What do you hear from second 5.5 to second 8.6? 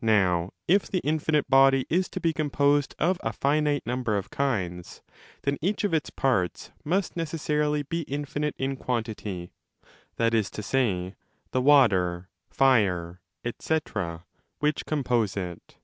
each of its parts must necessarily be infinite